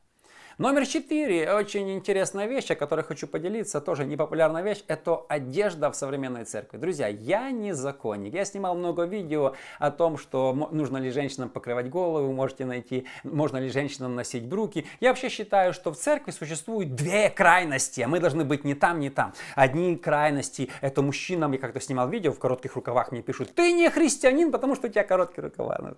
Номер 0.62 0.86
четыре. 0.86 1.52
Очень 1.52 1.92
интересная 1.92 2.46
вещь, 2.46 2.70
о 2.70 2.76
которой 2.76 3.02
хочу 3.02 3.26
поделиться. 3.26 3.80
Тоже 3.80 4.04
непопулярная 4.04 4.62
вещь. 4.62 4.84
Это 4.86 5.16
одежда 5.28 5.90
в 5.90 5.96
современной 5.96 6.44
церкви. 6.44 6.76
Друзья, 6.76 7.08
я 7.08 7.50
не 7.50 7.74
законник. 7.74 8.32
Я 8.32 8.44
снимал 8.44 8.76
много 8.76 9.02
видео 9.02 9.56
о 9.80 9.90
том, 9.90 10.16
что 10.16 10.68
нужно 10.70 10.98
ли 10.98 11.10
женщинам 11.10 11.48
покрывать 11.48 11.90
голову, 11.90 12.32
можете 12.32 12.64
найти, 12.64 13.08
можно 13.24 13.56
ли 13.56 13.70
женщинам 13.70 14.14
носить 14.14 14.46
бруки. 14.46 14.86
Я 15.00 15.08
вообще 15.08 15.30
считаю, 15.30 15.72
что 15.72 15.92
в 15.92 15.96
церкви 15.96 16.30
существуют 16.30 16.94
две 16.94 17.28
крайности, 17.28 18.00
а 18.02 18.06
мы 18.06 18.20
должны 18.20 18.44
быть 18.44 18.62
не 18.62 18.76
там, 18.76 19.00
не 19.00 19.10
там. 19.10 19.32
Одни 19.56 19.96
крайности– 19.96 20.70
это 20.80 21.02
мужчинам, 21.02 21.50
я 21.50 21.58
как-то 21.58 21.80
снимал 21.80 22.08
видео, 22.08 22.30
в 22.30 22.38
коротких 22.38 22.76
рукавах 22.76 23.10
мне 23.10 23.22
пишут, 23.22 23.52
ты 23.52 23.72
не 23.72 23.90
христианин, 23.90 24.52
потому 24.52 24.76
что 24.76 24.86
у 24.86 24.90
тебя 24.90 25.02
короткие 25.02 25.42
рукава. 25.42 25.96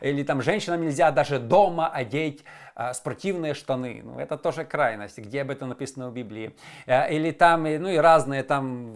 Или 0.00 0.24
там 0.24 0.42
женщинам 0.42 0.80
нельзя 0.80 1.12
даже 1.12 1.38
дома 1.38 1.86
одеть 1.86 2.42
спортивные 2.94 3.54
штаны. 3.54 4.00
Ну, 4.02 4.18
это 4.18 4.36
тоже 4.36 4.64
крайность, 4.64 5.18
где 5.18 5.42
об 5.42 5.50
этом 5.50 5.68
написано 5.68 6.10
в 6.10 6.12
Библии. 6.12 6.54
Э, 6.86 7.12
или 7.12 7.30
там, 7.30 7.64
ну 7.64 7.88
и 7.88 7.96
разные 7.96 8.42
там 8.42 8.94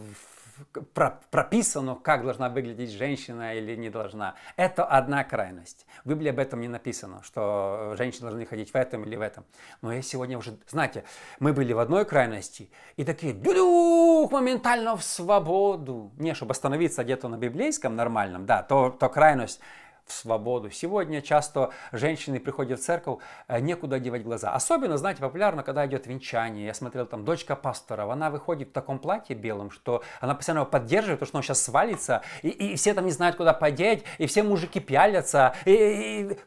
прописано, 1.30 1.96
как 1.96 2.22
должна 2.22 2.48
выглядеть 2.48 2.92
женщина 2.92 3.54
или 3.54 3.76
не 3.76 3.90
должна. 3.90 4.34
Это 4.56 4.84
одна 4.84 5.24
крайность. 5.24 5.86
В 6.04 6.10
Библии 6.10 6.30
об 6.30 6.38
этом 6.38 6.60
не 6.60 6.68
написано, 6.68 7.22
что 7.22 7.94
женщины 7.96 8.22
должны 8.22 8.46
ходить 8.46 8.72
в 8.72 8.76
этом 8.76 9.04
или 9.04 9.16
в 9.16 9.20
этом. 9.20 9.44
Но 9.82 9.92
я 9.92 10.02
сегодня 10.02 10.38
уже, 10.38 10.56
знаете, 10.68 11.04
мы 11.40 11.52
были 11.52 11.72
в 11.72 11.78
одной 11.78 12.04
крайности 12.04 12.70
и 12.96 13.04
такие, 13.04 13.32
дюдюх, 13.32 14.30
моментально 14.30 14.96
в 14.96 15.02
свободу. 15.02 16.12
Не, 16.18 16.34
чтобы 16.34 16.52
остановиться 16.52 17.04
где-то 17.04 17.28
на 17.28 17.36
библейском 17.36 17.96
нормальном, 17.96 18.46
да, 18.46 18.62
то, 18.62 18.90
то 18.90 19.08
крайность 19.08 19.60
в 20.06 20.12
свободу. 20.12 20.70
Сегодня 20.70 21.22
часто 21.22 21.70
женщины 21.92 22.40
приходят 22.40 22.80
в 22.80 22.82
церковь, 22.82 23.18
э, 23.48 23.60
некуда 23.60 23.98
девать 23.98 24.22
глаза. 24.22 24.52
Особенно, 24.52 24.96
знаете, 24.96 25.20
популярно, 25.20 25.62
когда 25.62 25.86
идет 25.86 26.06
венчание. 26.06 26.66
Я 26.66 26.74
смотрел 26.74 27.06
там 27.06 27.24
дочка 27.24 27.56
пасторов, 27.56 28.10
она 28.10 28.30
выходит 28.30 28.68
в 28.68 28.72
таком 28.72 28.98
платье 28.98 29.34
белом, 29.34 29.70
что 29.70 30.02
она 30.20 30.34
постоянно 30.34 30.60
его 30.60 30.70
поддерживает, 30.70 31.20
потому 31.20 31.28
что 31.28 31.36
он 31.38 31.42
сейчас 31.42 31.62
свалится, 31.62 32.22
и, 32.42 32.48
и 32.48 32.76
все 32.76 32.94
там 32.94 33.06
не 33.06 33.12
знают, 33.12 33.36
куда 33.36 33.52
подеть, 33.52 34.04
и 34.18 34.26
все 34.26 34.42
мужики 34.42 34.80
пялятся. 34.80 35.54
И, 35.64 35.72
и, 35.72 36.38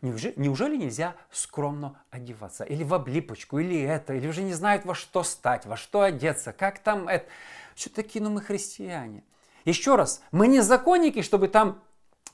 Неужели, 0.00 0.34
неужели 0.36 0.76
нельзя 0.76 1.16
скромно 1.32 2.00
одеваться? 2.10 2.62
Или 2.62 2.84
в 2.84 2.94
облипочку, 2.94 3.58
или 3.58 3.80
это, 3.80 4.14
или 4.14 4.28
уже 4.28 4.42
не 4.42 4.54
знают, 4.54 4.84
во 4.84 4.94
что 4.94 5.24
стать, 5.24 5.66
во 5.66 5.76
что 5.76 6.02
одеться, 6.02 6.52
как 6.52 6.78
там 6.78 7.08
это. 7.08 7.26
Все-таки, 7.74 8.20
ну 8.20 8.30
мы 8.30 8.40
христиане. 8.40 9.24
Еще 9.64 9.96
раз, 9.96 10.22
мы 10.30 10.46
не 10.46 10.60
законники, 10.60 11.22
чтобы 11.22 11.48
там 11.48 11.82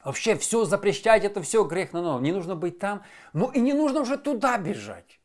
Вообще 0.05 0.37
все 0.37 0.65
запрещать, 0.65 1.25
это 1.25 1.41
все 1.43 1.65
грех 1.65 1.93
на 1.93 2.03
новом. 2.03 2.23
Не 2.23 2.33
нужно 2.33 2.55
быть 2.55 2.79
там, 2.79 3.03
ну 3.33 3.51
и 3.51 3.61
не 3.61 3.73
нужно 3.73 4.01
уже 4.01 4.19
туда 4.19 4.59
бежать. 4.59 5.21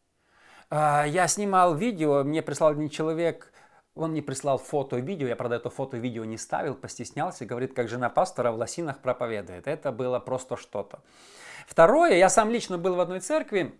А, 0.70 1.06
я 1.06 1.28
снимал 1.28 1.76
видео, 1.76 2.24
мне 2.24 2.42
прислал 2.42 2.72
один 2.72 2.90
человек, 2.90 3.52
он 3.96 4.12
мне 4.12 4.22
прислал 4.22 4.58
фото 4.58 4.98
и 4.98 5.02
видео, 5.02 5.28
я, 5.28 5.36
правда, 5.36 5.56
это 5.56 5.70
фото 5.70 5.98
и 5.98 6.00
видео 6.00 6.24
не 6.24 6.38
ставил, 6.38 6.76
постеснялся, 6.76 7.46
говорит, 7.46 7.74
как 7.74 7.90
жена 7.90 8.10
пастора 8.10 8.52
в 8.52 8.58
лосинах 8.58 9.00
проповедует. 9.00 9.68
Это 9.68 9.92
было 9.92 10.20
просто 10.20 10.56
что-то. 10.56 11.02
Второе, 11.68 12.16
я 12.16 12.30
сам 12.30 12.50
лично 12.50 12.78
был 12.78 12.96
в 12.96 13.00
одной 13.00 13.20
церкви, 13.20 13.76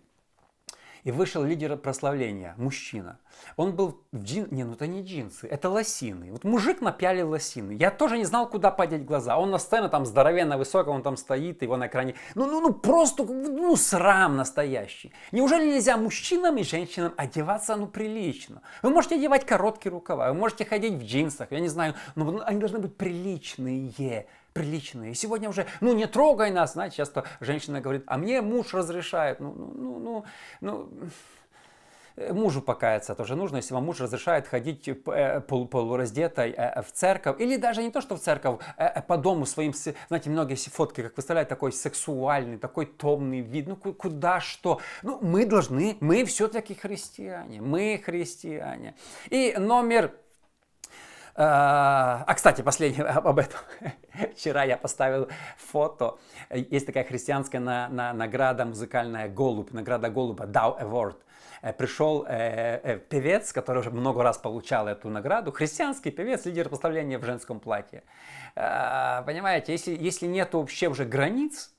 и 1.04 1.10
вышел 1.10 1.42
лидер 1.42 1.76
прославления, 1.76 2.54
мужчина. 2.56 3.18
Он 3.56 3.74
был 3.74 4.00
в 4.12 4.22
джин... 4.22 4.48
Не, 4.50 4.64
ну 4.64 4.72
это 4.72 4.86
не 4.86 5.02
джинсы, 5.02 5.46
это 5.46 5.68
лосины. 5.68 6.32
Вот 6.32 6.44
мужик 6.44 6.80
напялил 6.80 7.30
лосины. 7.30 7.72
Я 7.72 7.90
тоже 7.90 8.18
не 8.18 8.24
знал, 8.24 8.48
куда 8.48 8.70
подеть 8.70 9.04
глаза. 9.04 9.38
Он 9.38 9.50
на 9.50 9.58
сцене 9.58 9.88
там 9.88 10.04
здоровенно 10.04 10.58
высоко, 10.58 10.90
он 10.90 11.02
там 11.02 11.16
стоит, 11.16 11.62
его 11.62 11.76
на 11.76 11.86
экране. 11.86 12.14
Ну, 12.34 12.46
ну, 12.46 12.60
ну 12.60 12.72
просто, 12.72 13.24
ну, 13.24 13.76
срам 13.76 14.36
настоящий. 14.36 15.12
Неужели 15.32 15.72
нельзя 15.72 15.96
мужчинам 15.96 16.56
и 16.58 16.64
женщинам 16.64 17.12
одеваться, 17.16 17.76
ну, 17.76 17.86
прилично? 17.86 18.62
Вы 18.82 18.90
можете 18.90 19.16
одевать 19.16 19.46
короткие 19.46 19.92
рукава, 19.92 20.32
вы 20.32 20.38
можете 20.38 20.64
ходить 20.64 20.94
в 20.94 21.04
джинсах, 21.04 21.50
я 21.50 21.60
не 21.60 21.68
знаю, 21.68 21.94
но 22.14 22.42
они 22.44 22.58
должны 22.60 22.78
быть 22.78 22.96
приличные 22.96 23.88
приличные. 24.52 25.12
И 25.12 25.14
сегодня 25.14 25.48
уже, 25.48 25.66
ну 25.80 25.94
не 25.94 26.06
трогай 26.06 26.50
нас, 26.50 26.72
знаете, 26.72 26.96
часто 26.96 27.24
женщина 27.40 27.80
говорит, 27.80 28.04
а 28.06 28.18
мне 28.18 28.42
муж 28.42 28.74
разрешает. 28.74 29.40
Ну, 29.40 29.54
ну, 29.54 29.98
ну, 29.98 30.24
ну, 30.60 30.88
ну 30.92 31.10
Э, 32.20 32.32
мужу 32.32 32.60
покаяться 32.60 33.14
тоже 33.14 33.36
нужно, 33.36 33.56
если 33.56 33.74
вам 33.74 33.84
муж 33.84 34.00
разрешает 34.00 34.46
ходить 34.46 34.88
э, 34.88 35.40
полураздетой 35.40 36.50
э, 36.50 36.82
в 36.82 36.92
церковь, 36.92 37.40
или 37.40 37.56
даже 37.56 37.82
не 37.82 37.90
то, 37.90 38.00
что 38.00 38.16
в 38.16 38.20
церковь, 38.20 38.60
по 39.08 39.16
дому 39.16 39.46
своим, 39.46 39.72
знаете, 40.08 40.30
многие 40.30 40.56
фотки, 40.56 41.02
как 41.02 41.16
выставляют, 41.16 41.48
такой 41.48 41.72
сексуальный, 41.72 42.58
такой 42.58 42.86
томный 42.86 43.40
вид, 43.40 43.68
ну 43.68 43.76
куда 43.76 44.40
что. 44.40 44.80
Ну, 45.02 45.18
мы 45.22 45.46
должны, 45.46 45.96
мы 46.00 46.24
все-таки 46.24 46.74
христиане, 46.74 47.60
мы 47.60 48.00
христиане. 48.04 48.94
И 49.30 49.54
номер 49.58 50.12
а, 51.34 52.34
кстати, 52.34 52.62
последнее 52.62 53.04
об 53.06 53.38
этом. 53.38 53.60
Вчера 54.34 54.64
я 54.64 54.76
поставил 54.76 55.28
фото. 55.56 56.18
Есть 56.50 56.86
такая 56.86 57.04
христианская 57.04 57.60
на, 57.60 57.88
на, 57.88 58.12
награда 58.12 58.64
музыкальная 58.64 59.28
«Голубь», 59.28 59.72
награда 59.72 60.10
«Голуба», 60.10 60.44
Dow 60.44 60.80
Award. 60.80 61.16
Э, 61.62 61.72
пришел 61.72 62.24
э, 62.28 62.80
э, 62.82 62.98
певец, 62.98 63.52
который 63.52 63.78
уже 63.78 63.90
много 63.90 64.22
раз 64.22 64.38
получал 64.38 64.88
эту 64.88 65.08
награду, 65.08 65.52
христианский 65.52 66.10
певец, 66.10 66.46
лидер 66.46 66.68
поставления 66.68 67.18
в 67.18 67.24
женском 67.24 67.60
платье. 67.60 68.02
Э, 68.56 69.22
понимаете, 69.24 69.72
если, 69.72 69.96
если 69.96 70.26
нет 70.26 70.54
вообще 70.54 70.88
уже 70.88 71.04
границ, 71.04 71.72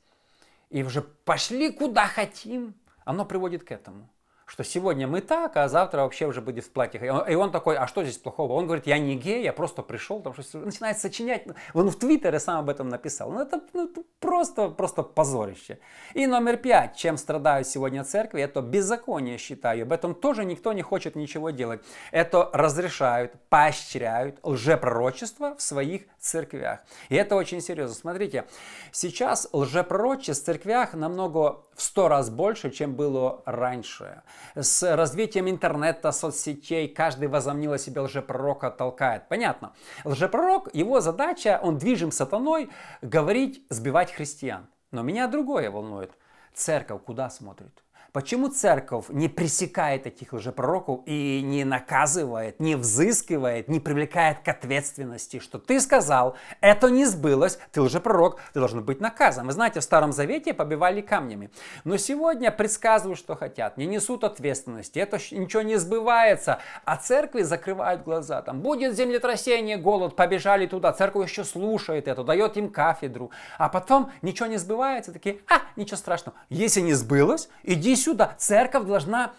и 0.69 0.83
уже 0.83 1.01
пошли 1.01 1.71
куда 1.71 2.07
хотим, 2.07 2.75
оно 3.03 3.25
приводит 3.25 3.63
к 3.63 3.71
этому 3.71 4.09
что 4.51 4.65
сегодня 4.65 5.07
мы 5.07 5.21
так, 5.21 5.55
а 5.55 5.69
завтра 5.69 6.01
вообще 6.01 6.25
уже 6.25 6.41
будет 6.41 6.65
в 6.65 6.71
платьях. 6.71 7.03
И 7.03 7.09
он, 7.09 7.25
и 7.25 7.35
он 7.35 7.53
такой, 7.53 7.77
а 7.77 7.87
что 7.87 8.03
здесь 8.03 8.17
плохого? 8.17 8.51
Он 8.51 8.65
говорит, 8.65 8.85
я 8.85 8.99
не 8.99 9.15
гей, 9.15 9.43
я 9.43 9.53
просто 9.53 9.81
пришел, 9.81 10.19
там 10.19 10.33
что 10.33 10.57
начинает 10.57 10.99
сочинять. 10.99 11.47
Он 11.73 11.89
в 11.89 11.95
Твиттере 11.95 12.37
сам 12.37 12.59
об 12.59 12.69
этом 12.69 12.89
написал. 12.89 13.31
Ну 13.31 13.39
это, 13.39 13.61
ну, 13.71 13.85
это 13.85 14.01
просто, 14.19 14.67
просто 14.67 15.03
позорище. 15.03 15.79
И 16.15 16.27
номер 16.27 16.57
пять, 16.57 16.97
чем 16.97 17.15
страдают 17.15 17.65
сегодня 17.65 18.03
церкви, 18.03 18.41
это 18.41 18.61
беззаконие, 18.61 19.37
считаю. 19.37 19.83
Об 19.83 19.93
этом 19.93 20.13
тоже 20.13 20.43
никто 20.43 20.73
не 20.73 20.81
хочет 20.81 21.15
ничего 21.15 21.51
делать. 21.51 21.79
Это 22.11 22.49
разрешают, 22.51 23.31
поощряют 23.47 24.37
лжепророчество 24.43 25.55
в 25.55 25.61
своих 25.61 26.01
церквях. 26.19 26.81
И 27.07 27.15
это 27.15 27.37
очень 27.37 27.61
серьезно. 27.61 27.95
Смотрите, 27.95 28.43
сейчас 28.91 29.47
лжепророчеств 29.53 30.43
в 30.43 30.45
церквях 30.45 30.93
намного 30.93 31.61
в 31.73 31.81
сто 31.81 32.09
раз 32.09 32.29
больше, 32.29 32.69
чем 32.69 32.95
было 32.95 33.41
раньше. 33.45 34.23
С 34.55 34.95
развитием 34.95 35.49
интернета, 35.49 36.11
соцсетей, 36.11 36.87
каждый 36.87 37.27
возомнил 37.27 37.73
о 37.73 37.77
себе 37.77 38.01
лжепророка, 38.01 38.69
толкает. 38.69 39.27
Понятно. 39.29 39.73
Лжепророк, 40.03 40.69
его 40.73 40.99
задача, 41.01 41.59
он 41.61 41.77
движим 41.77 42.11
сатаной, 42.11 42.69
говорить, 43.01 43.65
сбивать 43.69 44.11
христиан. 44.11 44.67
Но 44.91 45.03
меня 45.03 45.27
другое 45.27 45.71
волнует. 45.71 46.11
Церковь 46.53 47.03
куда 47.05 47.29
смотрит? 47.29 47.83
Почему 48.13 48.49
церковь 48.49 49.05
не 49.07 49.29
пресекает 49.29 50.05
этих 50.05 50.33
лжепророков 50.33 50.99
и 51.05 51.41
не 51.41 51.63
наказывает, 51.63 52.59
не 52.59 52.75
взыскивает, 52.75 53.69
не 53.69 53.79
привлекает 53.79 54.39
к 54.39 54.47
ответственности, 54.49 55.39
что 55.39 55.59
ты 55.59 55.79
сказал, 55.79 56.35
это 56.59 56.89
не 56.89 57.05
сбылось, 57.05 57.57
ты 57.71 57.81
лжепророк, 57.81 58.41
ты 58.51 58.59
должен 58.59 58.83
быть 58.83 58.99
наказан. 58.99 59.47
Вы 59.47 59.53
знаете, 59.53 59.79
в 59.79 59.83
Старом 59.83 60.11
Завете 60.11 60.53
побивали 60.53 60.99
камнями. 60.99 61.51
Но 61.85 61.95
сегодня 61.95 62.51
предсказывают, 62.51 63.17
что 63.17 63.37
хотят, 63.37 63.77
не 63.77 63.85
несут 63.85 64.25
ответственности, 64.25 64.99
это 64.99 65.17
ничего 65.31 65.61
не 65.61 65.77
сбывается, 65.77 66.59
а 66.83 66.97
церкви 66.97 67.43
закрывают 67.43 68.03
глаза. 68.03 68.41
Там 68.41 68.59
будет 68.59 68.93
землетрясение, 68.93 69.77
голод, 69.77 70.17
побежали 70.17 70.65
туда, 70.65 70.91
церковь 70.91 71.29
еще 71.29 71.45
слушает 71.45 72.09
это, 72.09 72.25
дает 72.25 72.57
им 72.57 72.69
кафедру, 72.69 73.31
а 73.57 73.69
потом 73.69 74.11
ничего 74.21 74.47
не 74.47 74.57
сбывается, 74.57 75.13
такие, 75.13 75.39
а, 75.47 75.61
ничего 75.77 75.95
страшного. 75.95 76.37
Если 76.49 76.81
не 76.81 76.93
сбылось, 76.93 77.47
иди 77.63 78.00
сюда. 78.01 78.35
Церковь 78.37 78.85
должна 78.85 79.33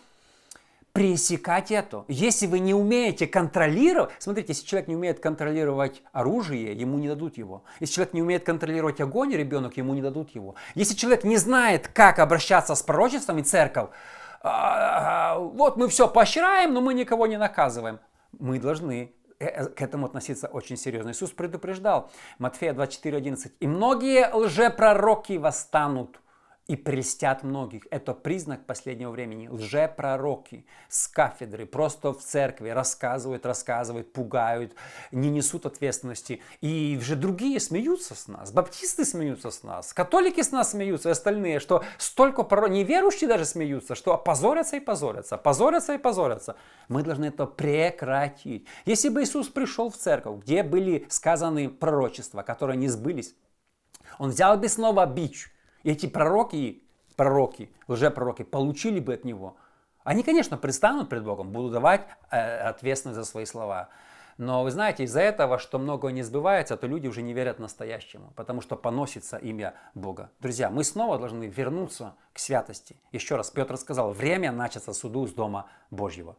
пресекать 0.93 1.71
это. 1.71 2.05
Если 2.09 2.47
вы 2.47 2.59
не 2.59 2.75
умеете 2.75 3.27
контролировать, 3.27 4.11
смотрите, 4.19 4.53
если 4.53 4.67
человек 4.67 4.89
не 4.89 4.97
умеет 4.97 5.21
контролировать 5.21 6.03
оружие, 6.13 6.73
ему 6.75 6.99
не 6.99 7.09
дадут 7.09 7.39
его. 7.39 7.65
Если 7.81 7.95
человек 7.95 8.15
не 8.15 8.23
умеет 8.23 8.45
контролировать 8.45 9.01
огонь, 9.01 9.33
ребенок, 9.35 9.77
ему 9.77 9.95
не 9.95 10.03
дадут 10.03 10.31
его. 10.31 10.55
Если 10.75 10.95
человек 10.95 11.25
не 11.25 11.39
знает, 11.39 11.89
как 11.89 12.19
обращаться 12.19 12.75
с 12.75 12.83
пророчествами, 12.83 13.43
церковь, 13.43 13.89
а, 14.43 15.39
вот 15.39 15.77
мы 15.77 15.89
все 15.89 16.09
поощряем, 16.09 16.75
но 16.75 16.81
мы 16.81 16.95
никого 16.95 17.27
не 17.27 17.39
наказываем. 17.39 18.01
Мы 18.39 18.59
должны 18.59 19.13
э, 19.39 19.47
э, 19.47 19.67
к 19.67 19.81
этому 19.81 20.07
относиться 20.07 20.49
очень 20.49 20.77
серьезно. 20.77 21.11
Иисус 21.11 21.31
предупреждал, 21.31 22.11
Матфея 22.39 22.75
24:11, 22.75 23.53
«И 23.61 23.67
многие 23.67 24.29
лжепророки 24.35 25.35
восстанут, 25.35 26.21
и 26.69 26.77
прельстят 26.77 27.43
многих. 27.43 27.87
Это 27.91 28.15
признак 28.15 28.67
последнего 28.67 29.11
времени. 29.11 29.49
Лжепророки 29.49 30.65
с 30.89 31.09
кафедры, 31.09 31.67
просто 31.67 32.13
в 32.13 32.21
церкви 32.21 32.69
рассказывают, 32.69 33.45
рассказывают, 33.45 34.13
пугают, 34.13 34.75
не 35.11 35.29
несут 35.29 35.67
ответственности. 35.67 36.41
И 36.61 36.97
уже 37.01 37.17
другие 37.17 37.59
смеются 37.59 38.15
с 38.15 38.29
нас. 38.29 38.53
Баптисты 38.53 39.05
смеются 39.05 39.51
с 39.51 39.63
нас, 39.65 39.93
католики 39.93 40.41
с 40.41 40.53
нас 40.53 40.71
смеются, 40.71 41.09
и 41.09 41.13
остальные, 41.13 41.59
что 41.59 41.85
столько 41.99 42.45
пророков, 42.45 42.75
неверующие 42.75 43.29
даже 43.29 43.45
смеются, 43.45 43.95
что 43.97 44.17
позорятся 44.17 44.77
и 44.77 44.81
позорятся, 44.81 45.37
позорятся 45.37 45.95
и 45.95 45.99
позорятся. 45.99 46.57
Мы 46.89 47.03
должны 47.03 47.27
это 47.27 47.47
прекратить. 47.47 48.67
Если 48.85 49.09
бы 49.09 49.23
Иисус 49.23 49.49
пришел 49.49 49.91
в 49.91 49.97
церковь, 49.97 50.43
где 50.43 50.63
были 50.63 51.07
сказаны 51.09 51.69
пророчества, 51.69 52.43
которые 52.43 52.77
не 52.77 52.89
сбылись, 52.89 53.35
он 54.19 54.31
взял 54.31 54.57
бы 54.57 54.69
снова 54.69 55.05
бич– 55.07 55.53
эти 55.91 56.07
пророки, 56.07 56.83
пророки, 57.17 57.71
лжепророки 57.89 58.43
получили 58.43 59.01
бы 59.01 59.15
от 59.15 59.25
него. 59.25 59.57
Они, 60.05 60.23
конечно, 60.23 60.57
предстанут 60.57 61.09
пред 61.09 61.25
Богом, 61.25 61.53
будут 61.53 61.73
давать 61.73 62.07
э, 62.31 62.59
ответственность 62.59 63.19
за 63.19 63.25
свои 63.25 63.45
слова. 63.45 63.89
Но 64.39 64.65
вы 64.65 64.71
знаете, 64.71 65.05
из-за 65.05 65.21
этого, 65.21 65.59
что 65.59 65.79
многое 65.79 66.13
не 66.13 66.23
сбывается, 66.23 66.77
то 66.77 66.87
люди 66.87 67.07
уже 67.07 67.23
не 67.23 67.33
верят 67.33 67.59
настоящему, 67.59 68.33
потому 68.35 68.61
что 68.61 68.77
поносится 68.77 69.37
имя 69.37 69.75
Бога. 69.95 70.31
Друзья, 70.41 70.71
мы 70.71 70.85
снова 70.85 71.19
должны 71.19 71.45
вернуться 71.45 72.15
к 72.33 72.39
святости. 72.39 72.97
Еще 73.13 73.37
раз, 73.37 73.51
Петр 73.51 73.77
сказал, 73.77 74.13
время 74.13 74.51
начаться 74.51 74.93
суду 74.93 75.27
с 75.27 75.33
Дома 75.33 75.67
Божьего. 75.91 76.37